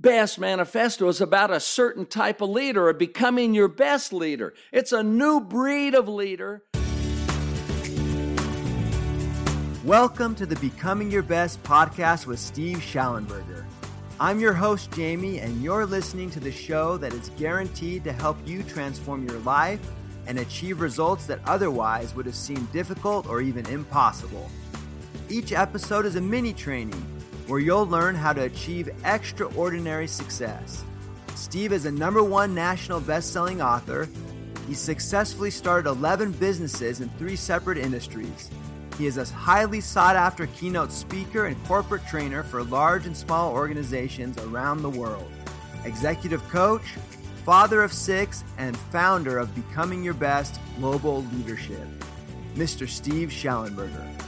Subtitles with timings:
[0.00, 4.54] Best Manifesto is about a certain type of leader, or becoming your best leader.
[4.70, 6.62] It's a new breed of leader.
[9.84, 13.64] Welcome to the Becoming Your Best podcast with Steve Shallenberger.
[14.20, 18.36] I'm your host, Jamie, and you're listening to the show that is guaranteed to help
[18.46, 19.80] you transform your life
[20.28, 24.48] and achieve results that otherwise would have seemed difficult or even impossible.
[25.28, 27.04] Each episode is a mini training
[27.48, 30.84] where you'll learn how to achieve extraordinary success.
[31.34, 34.06] Steve is a number one national best-selling author.
[34.66, 38.50] He successfully started 11 businesses in three separate industries.
[38.98, 43.52] He is a highly sought after keynote speaker and corporate trainer for large and small
[43.52, 45.30] organizations around the world,
[45.84, 46.96] executive coach,
[47.46, 51.86] father of six, and founder of Becoming Your Best Global Leadership.
[52.56, 52.86] Mr.
[52.86, 54.27] Steve Shallenberger.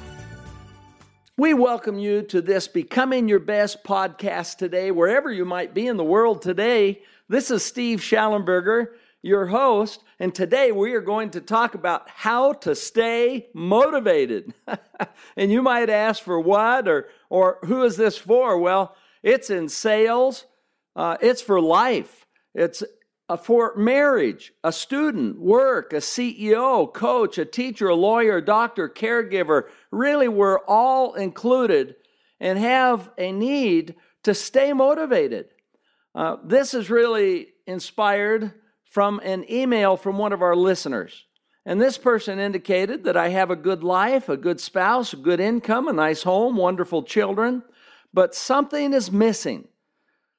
[1.41, 5.97] We welcome you to this Becoming Your Best podcast today, wherever you might be in
[5.97, 7.01] the world today.
[7.31, 8.89] This is Steve Shallenberger,
[9.23, 14.53] your host, and today we are going to talk about how to stay motivated.
[15.35, 18.59] and you might ask for what or, or who is this for?
[18.59, 20.45] Well, it's in sales,
[20.95, 22.85] uh, it's for life, it's
[23.37, 29.65] for marriage, a student, work, a CEO, coach, a teacher, a lawyer, a doctor, caregiver.
[29.91, 31.97] Really, we're all included
[32.41, 35.47] and have a need to stay motivated.
[36.15, 38.53] Uh, this is really inspired
[38.85, 41.27] from an email from one of our listeners.
[41.65, 45.41] And this person indicated that I have a good life, a good spouse, a good
[45.41, 47.63] income, a nice home, wonderful children,
[48.13, 49.69] but something is missing.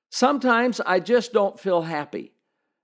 [0.09, 2.33] Sometimes I just don't feel happy.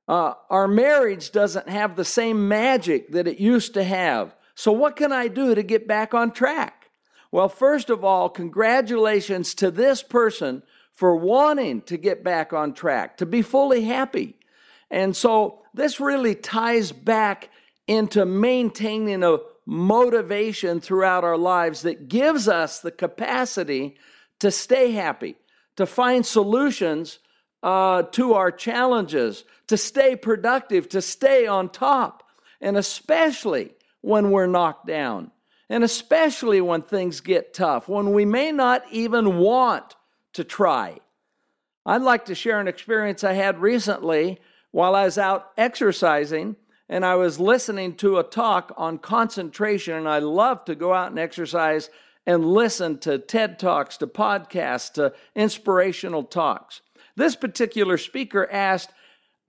[0.08, 4.36] Uh, our marriage doesn't have the same magic that it used to have.
[4.56, 6.90] So, what can I do to get back on track?
[7.32, 13.18] Well, first of all, congratulations to this person for wanting to get back on track,
[13.18, 14.36] to be fully happy.
[14.90, 17.50] And so, this really ties back
[17.86, 23.98] into maintaining a motivation throughout our lives that gives us the capacity
[24.40, 25.36] to stay happy,
[25.76, 27.20] to find solutions
[27.64, 32.24] uh, to our challenges, to stay productive, to stay on top,
[32.62, 35.32] and especially when we're knocked down,
[35.70, 39.96] and especially when things get tough, when we may not even want
[40.34, 40.98] to try.
[41.86, 44.40] I'd like to share an experience I had recently
[44.72, 46.58] while I was out exercising
[46.90, 49.96] and I was listening to a talk on concentration.
[49.96, 51.90] And I love to go out and exercise
[52.26, 56.82] and listen to TED Talks, to podcasts, to inspirational talks.
[57.18, 58.92] This particular speaker asked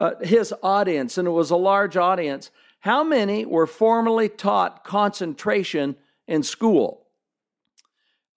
[0.00, 5.94] uh, his audience, and it was a large audience, how many were formally taught concentration
[6.26, 7.06] in school?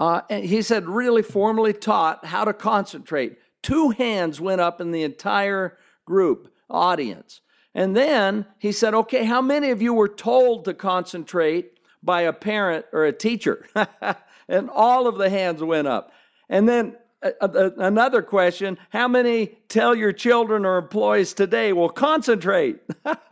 [0.02, 3.38] Uh, and he said, really formally taught how to concentrate.
[3.64, 7.40] Two hands went up in the entire group audience.
[7.74, 12.34] And then he said, okay, how many of you were told to concentrate by a
[12.34, 13.66] parent or a teacher?
[14.50, 16.12] and all of the hands went up.
[16.50, 22.80] And then another question How many tell your children or employees today will concentrate?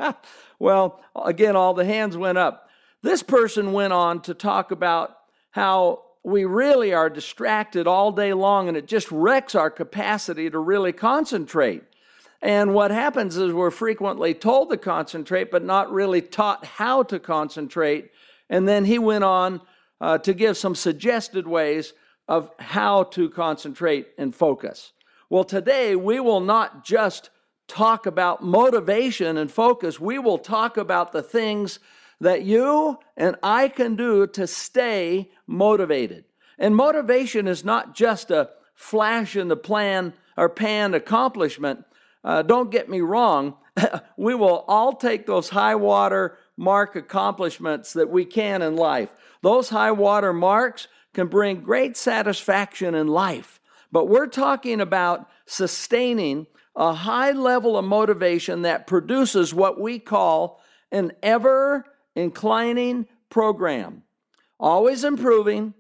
[0.60, 2.70] well, again, all the hands went up.
[3.02, 5.18] This person went on to talk about
[5.52, 10.60] how we really are distracted all day long and it just wrecks our capacity to
[10.60, 11.84] really concentrate.
[12.42, 17.20] And what happens is we're frequently told to concentrate, but not really taught how to
[17.20, 18.12] concentrate.
[18.50, 19.62] And then he went on
[20.00, 21.94] uh, to give some suggested ways
[22.30, 24.94] of how to concentrate and focus.
[25.32, 27.32] Well, today we will not just
[27.68, 31.80] talk about motivation and focus, we will talk about the things
[32.22, 36.26] that you and I can do to stay motivated.
[36.60, 41.84] And motivation is not just a flash in the plan or pan accomplishment.
[42.24, 43.56] Uh, don't get me wrong.
[44.18, 49.14] we will all take those high water mark accomplishments that we can in life.
[49.42, 53.60] Those high water marks can bring great satisfaction in life.
[53.92, 60.62] But we're talking about sustaining a high level of motivation that produces what we call
[60.92, 61.86] an ever
[62.16, 64.04] inclining program.
[64.60, 65.74] Always improving,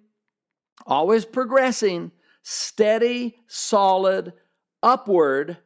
[0.85, 2.11] always progressing,
[2.43, 4.33] steady, solid,
[4.81, 5.57] upward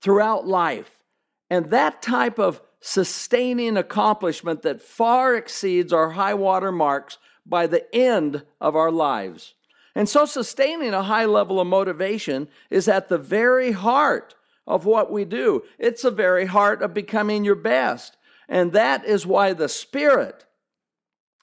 [0.00, 1.02] throughout life.
[1.50, 7.92] And that type of sustaining accomplishment that far exceeds our high water marks by the
[7.94, 9.54] end of our lives.
[9.94, 14.34] And so, sustaining a high level of motivation is at the very heart
[14.66, 15.62] of what we do.
[15.78, 18.16] It's the very heart of becoming your best.
[18.48, 20.46] And that is why the spirit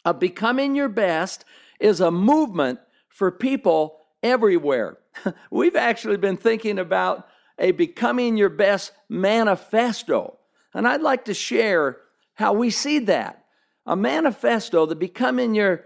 [0.06, 1.46] of becoming your best
[1.80, 2.80] is a movement
[3.10, 4.98] for people everywhere.
[5.52, 10.38] We've actually been thinking about a Becoming Your Best manifesto.
[10.74, 11.98] And I'd like to share
[12.36, 13.44] how we see that.
[13.86, 15.84] A manifesto, the Becoming Your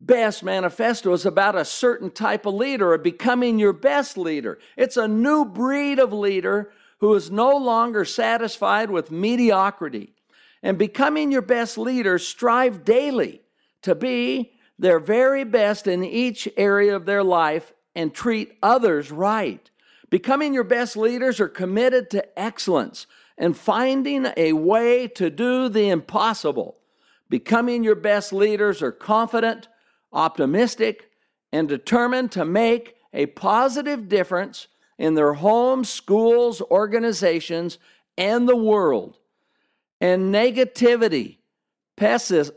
[0.00, 4.58] Best manifesto, is about a certain type of leader, or becoming your best leader.
[4.76, 10.14] It's a new breed of leader who is no longer satisfied with mediocrity.
[10.62, 13.42] And becoming your best leader, strive daily
[13.82, 19.70] to be their very best in each area of their life and treat others right.
[20.10, 23.06] Becoming your best leaders are committed to excellence
[23.38, 26.76] and finding a way to do the impossible.
[27.28, 29.68] Becoming your best leaders are confident,
[30.16, 31.10] optimistic,
[31.52, 34.66] and determined to make a positive difference
[34.98, 37.78] in their homes, schools, organizations,
[38.18, 39.18] and the world.
[40.00, 41.38] And negativity,
[42.00, 42.04] uh,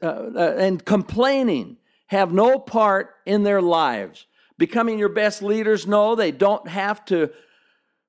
[0.02, 1.78] uh, and complaining
[2.08, 4.26] have no part in their lives.
[4.58, 7.32] Becoming your best leaders know they don't have to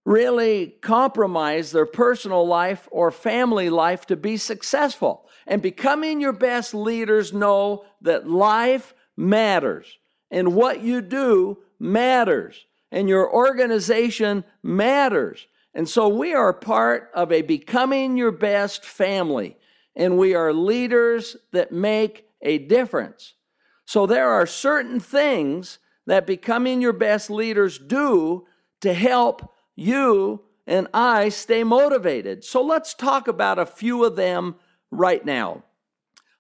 [0.05, 5.29] really compromise their personal life or family life to be successful.
[5.47, 9.99] And becoming your best leaders know that life matters
[10.31, 15.47] and what you do matters and your organization matters.
[15.75, 19.57] And so we are part of a becoming your best family
[19.95, 23.35] and we are leaders that make a difference.
[23.85, 28.47] So there are certain things that becoming your best leaders do
[28.81, 32.45] to help you and I stay motivated.
[32.45, 34.57] So let's talk about a few of them
[34.91, 35.65] right now.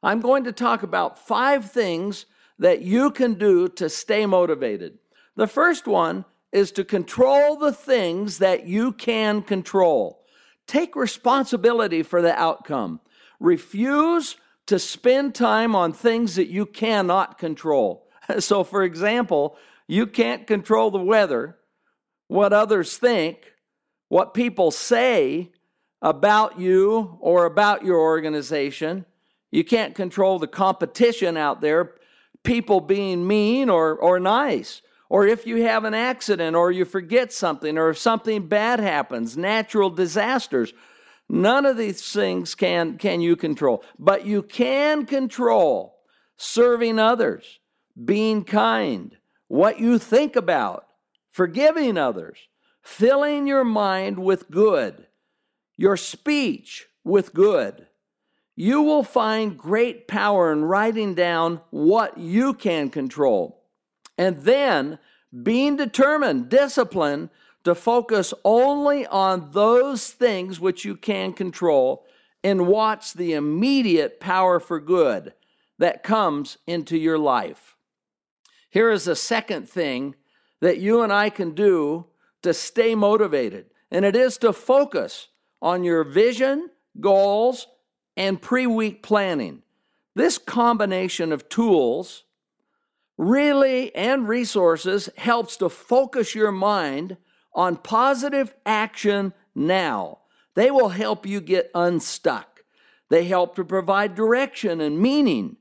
[0.02, 2.26] I'm going to talk about five things
[2.60, 4.98] that you can do to stay motivated.
[5.34, 10.22] The first one is to control the things that you can control.
[10.66, 13.00] Take responsibility for the outcome.
[13.40, 14.36] Refuse
[14.66, 18.06] to spend time on things that you cannot control.
[18.38, 19.56] So, for example,
[19.88, 21.56] you can't control the weather,
[22.28, 23.38] what others think,
[24.08, 25.50] what people say
[26.00, 29.04] about you or about your organization.
[29.50, 31.94] You can't control the competition out there,
[32.44, 34.82] people being mean or, or nice.
[35.08, 39.36] Or if you have an accident or you forget something or if something bad happens,
[39.36, 40.72] natural disasters.
[41.28, 43.84] None of these things can, can you control.
[43.98, 45.96] But you can control
[46.36, 47.60] serving others,
[48.02, 49.16] being kind,
[49.48, 50.86] what you think about,
[51.30, 52.38] forgiving others,
[52.82, 55.06] filling your mind with good,
[55.76, 57.86] your speech with good.
[58.56, 63.62] You will find great power in writing down what you can control.
[64.18, 64.98] And then
[65.42, 67.30] being determined, disciplined
[67.64, 72.06] to focus only on those things which you can control
[72.42, 75.34] and watch the immediate power for good
[75.78, 77.76] that comes into your life.
[78.70, 80.14] Here is a second thing
[80.60, 82.06] that you and I can do
[82.42, 85.28] to stay motivated, and it is to focus
[85.60, 86.70] on your vision,
[87.00, 87.66] goals,
[88.16, 89.62] and pre week planning.
[90.14, 92.24] This combination of tools
[93.16, 97.16] really and resources helps to focus your mind
[97.54, 100.18] on positive action now.
[100.54, 102.64] They will help you get unstuck.
[103.08, 105.56] They help to provide direction and meaning.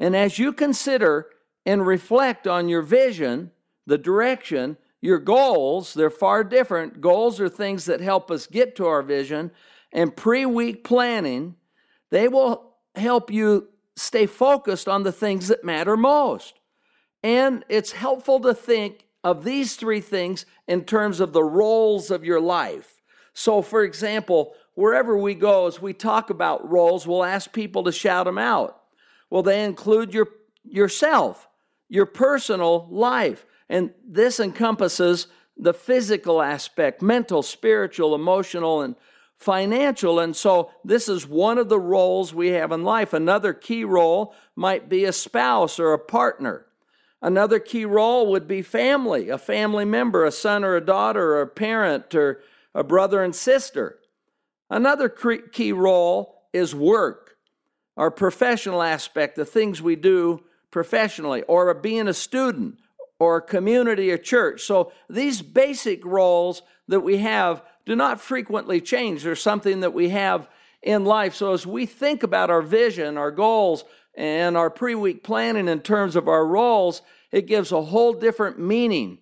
[0.00, 1.28] And as you consider
[1.66, 3.50] and reflect on your vision,
[3.86, 7.00] the direction, your goals, they're far different.
[7.00, 9.50] Goals are things that help us get to our vision,
[9.92, 11.56] and pre week planning,
[12.12, 16.60] they will help you stay focused on the things that matter most.
[17.22, 22.22] And it's helpful to think of these three things in terms of the roles of
[22.22, 23.00] your life.
[23.32, 27.92] So, for example, wherever we go, as we talk about roles, we'll ask people to
[27.92, 28.78] shout them out.
[29.30, 30.28] Well, they include your
[30.64, 31.48] yourself
[31.88, 33.44] your personal life.
[33.68, 35.28] And this encompasses
[35.58, 38.96] the physical aspect, mental, spiritual, emotional, and
[39.42, 40.20] financial.
[40.20, 43.12] And so this is one of the roles we have in life.
[43.12, 46.66] Another key role might be a spouse or a partner.
[47.20, 51.42] Another key role would be family, a family member, a son or a daughter, or
[51.42, 52.40] a parent, or
[52.74, 53.98] a brother and sister.
[54.68, 57.36] Another key role is work,
[57.96, 62.78] our professional aspect, the things we do professionally or being a student
[63.22, 64.62] or community or church.
[64.62, 69.22] So these basic roles that we have do not frequently change.
[69.22, 70.48] They're something that we have
[70.82, 71.34] in life.
[71.34, 75.80] So as we think about our vision, our goals, and our pre week planning in
[75.80, 79.18] terms of our roles, it gives a whole different meaning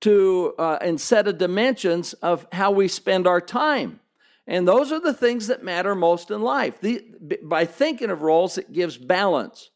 [0.00, 4.00] to uh, and set of dimensions of how we spend our time.
[4.46, 6.80] And those are the things that matter most in life.
[6.80, 7.02] The,
[7.42, 9.70] by thinking of roles, it gives balance.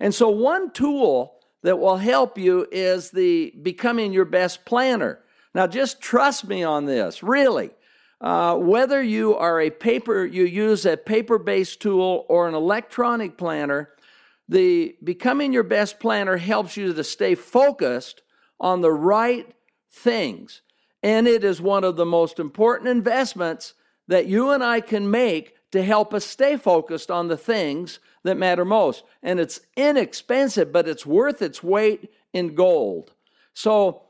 [0.00, 5.20] And so, one tool that will help you is the becoming your best planner.
[5.54, 7.70] Now, just trust me on this, really.
[8.20, 13.36] Uh, whether you are a paper, you use a paper based tool or an electronic
[13.36, 13.90] planner,
[14.48, 18.22] the becoming your best planner helps you to stay focused
[18.58, 19.52] on the right
[19.90, 20.62] things.
[21.02, 23.74] And it is one of the most important investments
[24.08, 28.36] that you and I can make to help us stay focused on the things that
[28.36, 29.04] matter most.
[29.22, 33.12] And it's inexpensive, but it's worth its weight in gold.
[33.54, 34.02] So,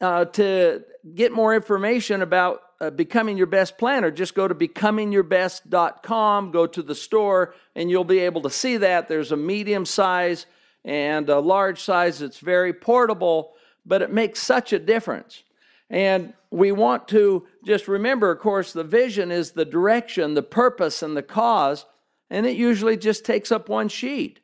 [0.00, 6.50] uh, to get more information about uh, becoming your best planner, just go to becomingyourbest.com,
[6.50, 9.08] go to the store, and you'll be able to see that.
[9.08, 10.44] There's a medium size
[10.84, 12.20] and a large size.
[12.20, 13.54] It's very portable,
[13.86, 15.42] but it makes such a difference.
[15.88, 21.02] And we want to just remember, of course, the vision is the direction, the purpose,
[21.02, 21.84] and the cause,
[22.30, 24.40] and it usually just takes up one sheet.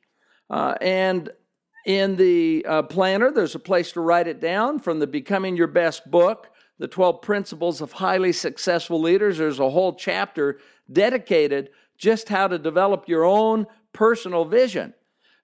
[0.50, 1.31] Uh, and
[1.87, 5.69] in the uh, planner, there's a place to write it down from the Becoming Your
[5.69, 9.38] Best book, the 12 Principles of Highly Successful Leaders.
[9.38, 10.59] There's a whole chapter
[10.92, 14.92] dedicated just how to develop your own personal vision.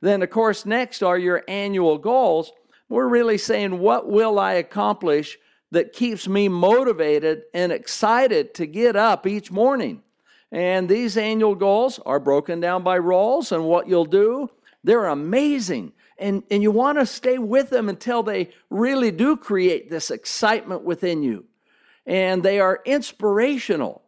[0.03, 2.53] Then, of course, next are your annual goals.
[2.91, 5.39] We're really saying, what will I accomplish
[5.71, 10.03] that keeps me motivated and excited to get up each morning?
[10.51, 14.51] And these annual goals are broken down by roles and what you'll do.
[14.83, 19.89] They're amazing and, and you want to stay with them until they really do create
[19.89, 21.45] this excitement within you.
[22.07, 24.03] And they are inspirational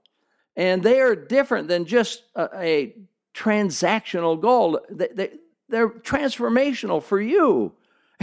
[0.57, 2.95] and they are different than just a, a
[3.35, 4.81] transactional goal.
[4.91, 5.31] They, they,
[5.69, 7.73] they're transformational for you,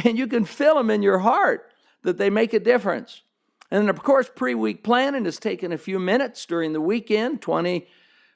[0.04, 1.72] and you can feel them in your heart
[2.04, 3.22] that they make a difference.
[3.70, 7.88] And of course, pre week planning is taking a few minutes during the weekend, 20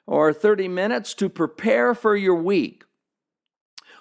[0.06, 2.84] or 30 minutes to prepare for your week.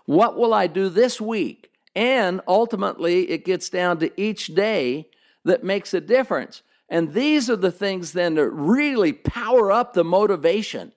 [0.05, 1.71] What will I do this week?
[1.95, 5.09] And ultimately, it gets down to each day
[5.45, 6.63] that makes a difference.
[6.89, 10.91] And these are the things then that really power up the motivation.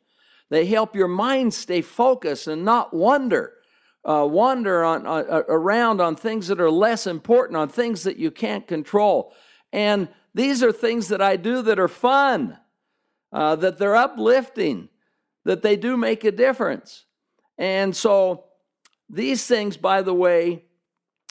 [0.50, 3.54] They help your mind stay focused and not wander,
[4.04, 8.30] uh, wander on, uh, around on things that are less important, on things that you
[8.30, 9.32] can't control.
[9.72, 12.58] And these are things that I do that are fun,
[13.32, 14.88] uh, that they're uplifting,
[15.44, 17.04] that they do make a difference.
[17.56, 18.44] And so
[19.08, 20.64] these things, by the way,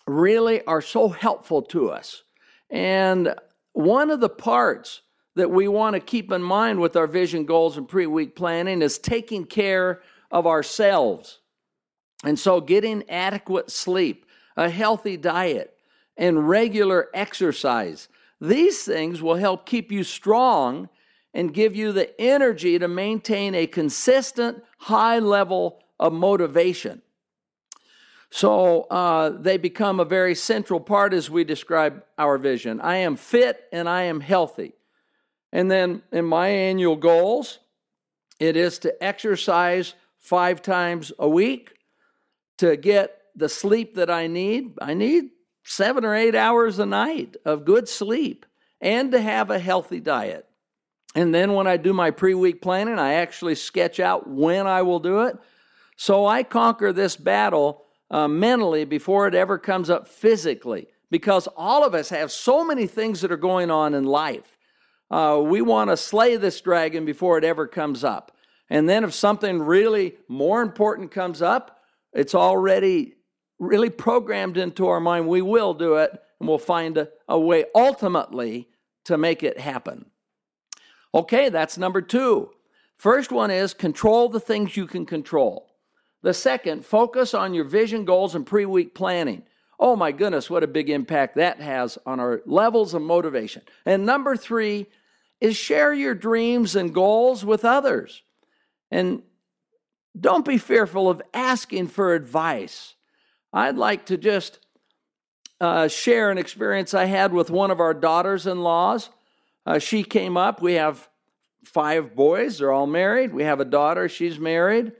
[0.08, 2.24] really are so helpful to us.
[2.70, 3.36] And
[3.74, 5.02] one of the parts
[5.36, 8.82] that we want to keep in mind with our vision goals and pre week planning
[8.82, 11.40] is taking care of ourselves.
[12.24, 15.76] And so, getting adequate sleep, a healthy diet,
[16.16, 18.08] and regular exercise,
[18.44, 20.90] these things will help keep you strong
[21.34, 27.02] and give you the energy to maintain a consistent high level of motivation.
[28.30, 32.82] So uh, they become a very central part as we describe our vision.
[32.82, 34.74] I am fit and I am healthy.
[35.54, 37.60] And then in my annual goals,
[38.40, 41.76] it is to exercise five times a week,
[42.58, 44.74] to get the sleep that I need.
[44.82, 45.30] I need
[45.64, 48.46] seven or eight hours a night of good sleep,
[48.82, 50.48] and to have a healthy diet.
[51.16, 54.82] And then when I do my pre week planning, I actually sketch out when I
[54.82, 55.38] will do it.
[55.96, 61.86] So I conquer this battle uh, mentally before it ever comes up physically because all
[61.86, 64.58] of us have so many things that are going on in life.
[65.12, 68.36] Uh, we want to slay this dragon before it ever comes up.
[68.70, 71.80] And then if something really more important comes up,
[72.14, 73.16] it's already
[73.60, 75.28] really programmed into our mind.
[75.28, 78.68] We will do it and we'll find a, a way ultimately
[79.06, 80.06] to make it happen.
[81.14, 82.52] Okay, that's number two.
[82.98, 85.70] First one is control the things you can control.
[86.22, 89.44] The second, focus on your vision goals and pre week planning.
[89.80, 93.64] Oh my goodness, what a big impact that has on our levels of motivation.
[93.86, 94.88] And number three
[95.42, 98.22] is share your dreams and goals with others.
[98.90, 99.24] And
[100.18, 102.96] don't be fearful of asking for advice.
[103.54, 104.60] I'd like to just
[105.62, 109.10] uh, share an experience I had with one of our daughters in laws.
[109.66, 110.62] Uh, she came up.
[110.62, 111.08] We have
[111.64, 113.34] five boys, they're all married.
[113.34, 114.92] We have a daughter, she's married.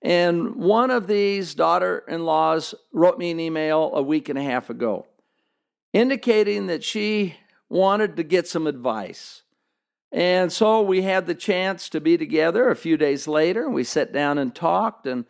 [0.00, 4.42] And one of these daughter in laws wrote me an email a week and a
[4.42, 5.06] half ago
[5.92, 7.36] indicating that she
[7.68, 9.42] wanted to get some advice.
[10.10, 13.68] And so we had the chance to be together a few days later.
[13.68, 15.24] We sat down and talked, and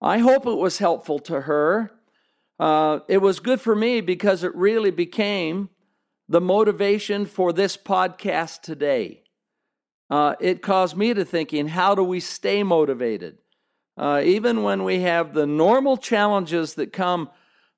[0.00, 1.90] I hope it was helpful to her.
[2.58, 5.68] Uh, it was good for me because it really became
[6.28, 9.22] the motivation for this podcast today.
[10.10, 13.38] Uh, it caused me to thinking, how do we stay motivated?
[13.98, 17.28] uh, even when we have the normal challenges that come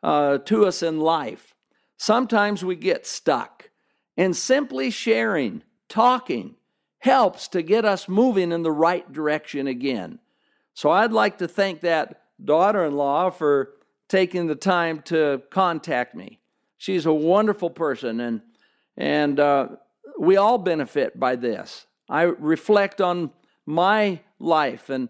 [0.02, 1.54] uh, to us in life,
[1.96, 3.70] sometimes we get stuck.
[4.16, 6.56] And simply sharing, talking,
[6.98, 10.18] helps to get us moving in the right direction again.
[10.74, 13.70] So I'd like to thank that daughter in law for
[14.10, 16.40] taking the time to contact me.
[16.76, 18.42] She's a wonderful person, and,
[18.96, 19.68] and uh,
[20.18, 21.86] we all benefit by this.
[22.08, 23.30] I reflect on
[23.64, 25.08] my life, and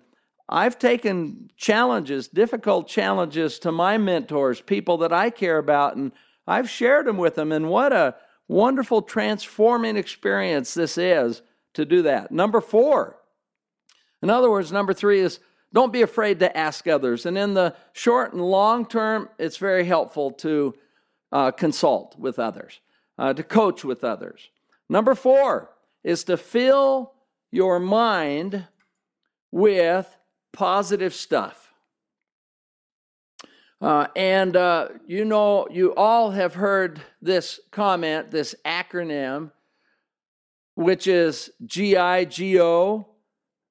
[0.49, 6.13] I've taken challenges, difficult challenges to my mentors, people that I care about, and
[6.47, 7.53] I've shared them with them.
[7.53, 8.17] And what a
[8.49, 11.41] wonderful transforming experience this is
[11.75, 12.33] to do that.
[12.33, 13.17] Number four,
[14.23, 15.41] in other words, number three is
[15.73, 17.27] don't be afraid to ask others.
[17.27, 20.75] And in the short and long term, it's very helpful to
[21.33, 22.81] uh, consult with others,
[23.19, 24.51] uh, to coach with others.
[24.89, 25.71] Number four
[26.03, 27.13] is to fill
[27.53, 28.67] your mind
[29.53, 30.17] with
[30.53, 31.73] positive stuff.
[33.81, 39.53] Uh, and uh, you know, you all have heard this comment, this acronym,
[40.75, 43.07] which is GIGO.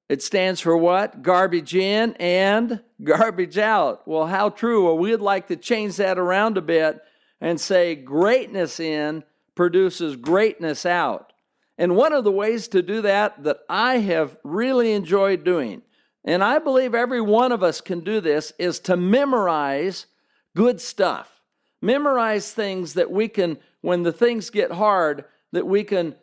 [0.10, 1.22] It stands for what?
[1.22, 4.08] Garbage in and garbage out.
[4.08, 4.86] Well, how true?
[4.86, 7.00] Well, we'd like to change that around a bit
[7.39, 9.24] and say greatness in
[9.56, 11.32] produces greatness out.
[11.78, 15.84] And one of the ways to do that that I have really enjoyed doing,
[16.25, 20.08] and I believe every one of us can do this, is to memorize
[20.56, 21.39] good stuff.
[21.82, 25.24] Memorize things that we can, when the things get hard,
[25.54, 26.16] that we can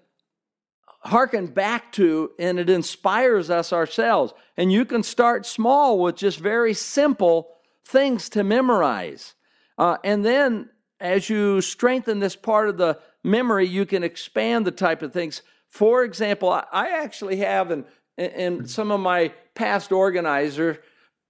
[1.07, 4.35] hearken back to and it inspires us ourselves.
[4.57, 7.49] And you can start small with just very simple
[7.85, 9.35] things to memorize.
[9.79, 10.71] Uh, and then
[11.01, 15.43] as you strengthen this part of the memory, you can expand the type of things.
[15.69, 17.85] For example, I actually have, and,
[18.17, 20.79] and some of my past organizers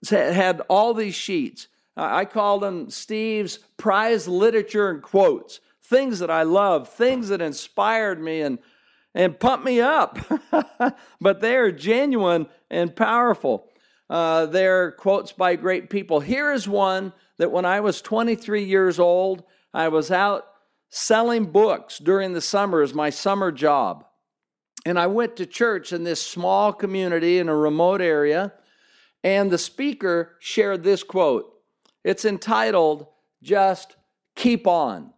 [0.09, 1.69] had all these sheets.
[1.97, 8.21] I call them Steve's prize literature and quotes, things that I love, things that inspired
[8.21, 8.59] me and,
[9.17, 10.19] and pump me up.
[11.21, 13.67] but they are genuine and powerful.
[14.09, 16.21] Uh, they're quotes by great people.
[16.21, 19.43] Here is one that when I was 23 years old,
[19.75, 20.45] I was out
[20.91, 24.05] selling books during the summer as my summer job.
[24.85, 28.53] And I went to church in this small community in a remote area,
[29.25, 31.53] and the speaker shared this quote.
[32.05, 33.09] It's entitled,
[33.43, 33.97] Just
[34.37, 35.13] Keep On.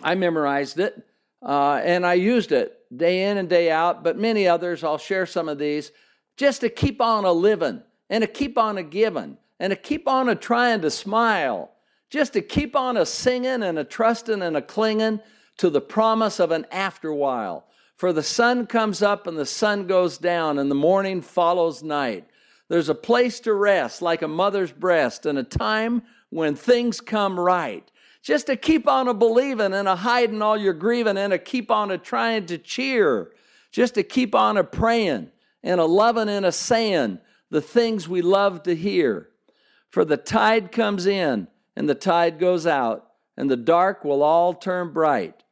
[0.00, 1.02] I memorized it
[1.42, 5.26] uh, and I used it day in and day out, but many others, I'll share
[5.26, 5.92] some of these,
[6.36, 10.08] just to keep on a living and to keep on a giving and to keep
[10.08, 11.72] on a trying to smile
[12.10, 15.20] just to keep on a singing and a trusting and a clinging
[15.58, 17.66] to the promise of an after while.
[17.96, 22.28] For the sun comes up and the sun goes down, and the morning follows night.
[22.68, 27.38] There's a place to rest like a mother's breast, and a time when things come
[27.38, 27.90] right.
[28.28, 31.70] Just to keep on a believing and a hiding all your grieving and a keep
[31.70, 33.30] on a trying to cheer.
[33.72, 35.30] Just to keep on a praying
[35.62, 39.30] and a loving and a saying the things we love to hear.
[39.88, 44.52] For the tide comes in and the tide goes out, and the dark will all
[44.52, 45.42] turn bright.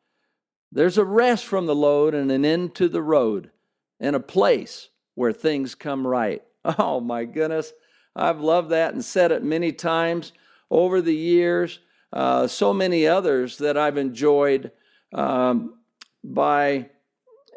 [0.70, 3.52] There's a rest from the load and an end to the road,
[3.98, 6.42] and a place where things come right.
[6.78, 7.72] Oh my goodness.
[8.14, 10.34] I've loved that and said it many times
[10.70, 11.78] over the years.
[12.12, 14.70] Uh, so many others that I've enjoyed
[15.12, 15.78] um,
[16.22, 16.90] by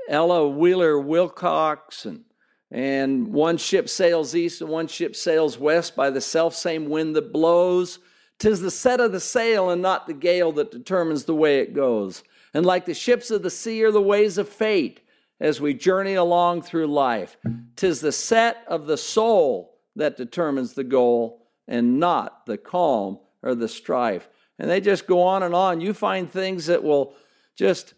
[0.09, 2.23] Ella Wheeler Wilcox and
[2.71, 7.15] and one ship sails east and one ship sails west by the self same wind
[7.15, 7.99] that blows.
[8.37, 11.73] Tis the set of the sail and not the gale that determines the way it
[11.73, 12.23] goes.
[12.53, 15.01] And like the ships of the sea are the ways of fate
[15.41, 17.37] as we journey along through life,
[17.75, 23.55] tis the set of the soul that determines the goal and not the calm or
[23.55, 24.29] the strife.
[24.59, 25.81] And they just go on and on.
[25.81, 27.15] You find things that will
[27.55, 27.93] just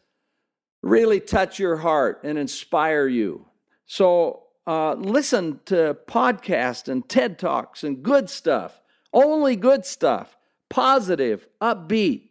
[0.84, 3.47] really touch your heart and inspire you.
[3.86, 8.80] So uh, listen to podcasts and TED Talks and good stuff.
[9.12, 10.38] Only good stuff,
[10.69, 12.30] positive, upbeat.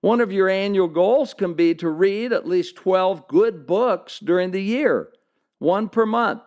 [0.00, 4.50] One of your annual goals can be to read at least 12 good books during
[4.50, 5.10] the year,
[5.58, 6.42] one per month.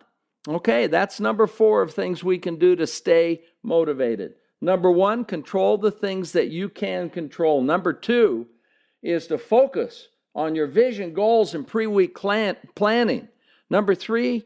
[0.46, 4.34] Okay, that's number four of things we can do to stay motivated.
[4.60, 7.62] Number one, control the things that you can control.
[7.62, 8.46] Number two
[9.02, 13.28] is to focus on your vision, goals, and pre week plan- planning.
[13.70, 14.44] Number three,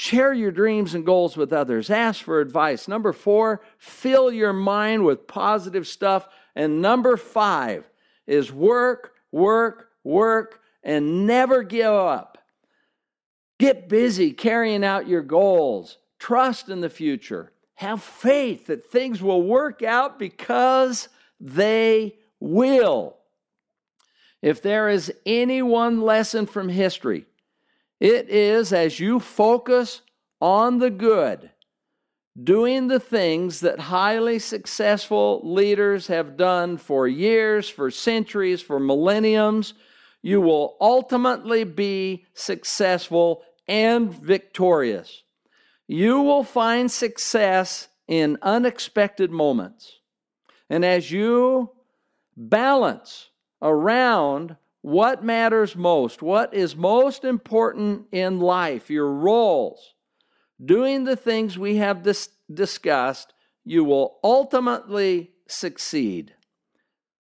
[0.00, 1.90] Share your dreams and goals with others.
[1.90, 2.88] Ask for advice.
[2.88, 6.26] Number four, fill your mind with positive stuff.
[6.56, 7.86] And number five
[8.26, 12.38] is work, work, work, and never give up.
[13.58, 15.98] Get busy carrying out your goals.
[16.18, 17.52] Trust in the future.
[17.80, 21.08] Have faith that things will work out because
[21.40, 23.16] they will.
[24.42, 27.24] If there is any one lesson from history,
[27.98, 30.02] it is as you focus
[30.42, 31.52] on the good,
[32.44, 39.72] doing the things that highly successful leaders have done for years, for centuries, for millenniums,
[40.20, 45.22] you will ultimately be successful and victorious.
[45.92, 49.98] You will find success in unexpected moments.
[50.68, 51.72] And as you
[52.36, 59.94] balance around what matters most, what is most important in life, your roles,
[60.64, 66.36] doing the things we have dis- discussed, you will ultimately succeed.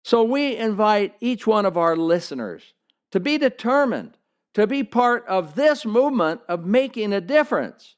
[0.06, 2.74] So we invite each one of our listeners
[3.12, 4.18] to be determined
[4.54, 7.98] to be part of this movement of making a difference.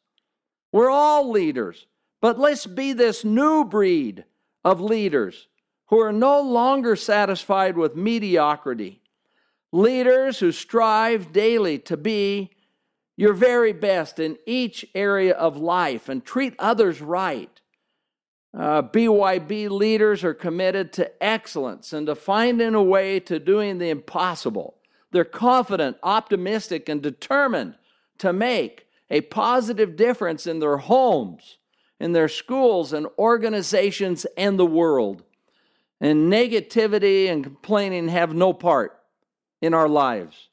[0.75, 1.85] We're all leaders,
[2.19, 4.25] but let's be this new breed
[4.65, 5.47] of leaders
[5.85, 9.01] who are no longer satisfied with mediocrity.
[9.71, 12.51] Leaders who strive daily to be
[13.15, 17.61] your very best in each area of life and treat others right.
[18.53, 23.87] Uh, BYB leaders are committed to excellence and to finding a way to doing the
[23.87, 24.75] impossible.
[25.11, 27.75] They're confident, optimistic, and determined
[28.17, 31.57] to make a positive difference in their homes,
[31.99, 35.23] in their schools and organizations, and the world.
[36.01, 38.99] And negativity and complaining have no part
[39.61, 40.49] in our lives.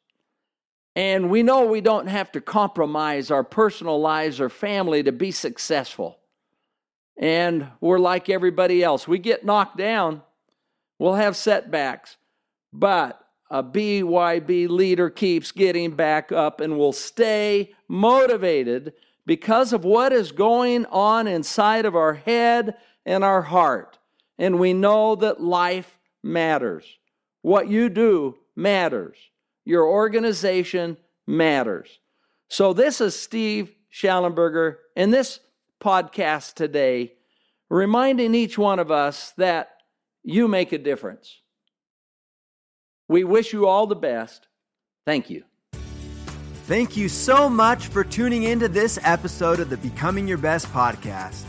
[0.95, 5.31] And we know we don't have to compromise our personal lives or family to be
[5.31, 6.19] successful.
[7.17, 9.09] And we're like everybody else.
[9.09, 10.23] We get knocked down,
[10.99, 12.17] we'll have setbacks,
[12.73, 13.22] but
[13.53, 18.95] a BYB leader keeps getting back up and will stay motivated
[19.27, 23.99] because of what is going on inside of our head and our heart.
[24.39, 26.87] And we know that life matters.
[27.43, 29.19] What you do matters.
[29.67, 31.99] Your organization matters.
[32.49, 35.41] So, this is Steve Shallenberger in this
[35.79, 37.13] podcast today,
[37.69, 39.77] reminding each one of us that
[40.23, 41.42] you make a difference.
[43.13, 44.49] We wish you all the best.
[45.05, 45.45] Thank you.
[46.65, 51.45] Thank you so much for tuning into this episode of the Becoming Your Best podcast.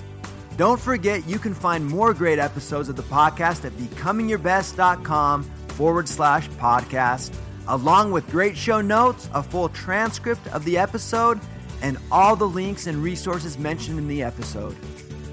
[0.58, 6.50] Don't forget you can find more great episodes of the podcast at becomingyourbest.com forward slash
[6.50, 7.34] podcast
[7.70, 11.40] along with great show notes, a full transcript of the episode,
[11.82, 14.76] and all the links and resources mentioned in the episode.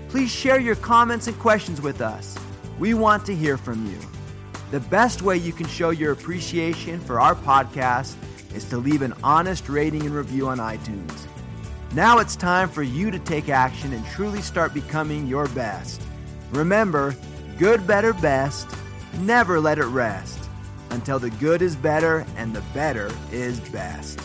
[0.09, 2.39] Please share your comments and questions with us.
[2.79, 3.99] We want to hear from you.
[4.71, 8.15] The best way you can show your appreciation for our podcast
[8.55, 11.27] is to leave an honest rating and review on iTunes.
[11.93, 16.01] Now it's time for you to take action and truly start becoming your best.
[16.53, 17.17] Remember,
[17.59, 18.69] good, better, best.
[19.19, 20.39] Never let it rest
[20.91, 24.21] until the good is better and the better is best.